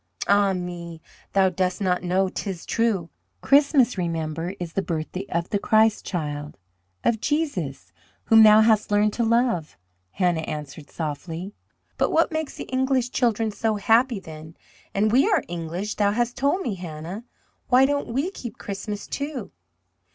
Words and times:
"Ah, 0.27 0.53
me! 0.53 0.99
Thou 1.33 1.49
dost 1.49 1.79
not 1.79 2.01
know, 2.01 2.27
'tis 2.27 2.65
true. 2.65 3.11
Christmas, 3.41 3.99
Remember, 3.99 4.55
is 4.59 4.73
the 4.73 4.81
birthday 4.81 5.27
of 5.29 5.51
the 5.51 5.59
Christ 5.59 6.03
Child, 6.07 6.57
of 7.03 7.21
Jesus, 7.21 7.91
whom 8.23 8.41
thou 8.41 8.61
hast 8.61 8.89
learned 8.89 9.13
to 9.13 9.23
love," 9.23 9.77
Hannah 10.13 10.41
answered 10.41 10.89
softly. 10.89 11.53
"But 11.99 12.09
what 12.11 12.31
makes 12.31 12.55
the 12.55 12.63
English 12.63 13.11
children 13.11 13.51
so 13.51 13.75
happy 13.75 14.19
then? 14.19 14.57
And 14.91 15.11
we 15.11 15.29
are 15.29 15.43
English, 15.47 15.93
thou 15.93 16.13
hast 16.13 16.35
told 16.35 16.63
me, 16.63 16.73
Hannah. 16.73 17.23
Why 17.67 17.85
don't 17.85 18.07
we 18.07 18.31
keep 18.31 18.57
Christmas, 18.57 19.05
too?" 19.05 19.51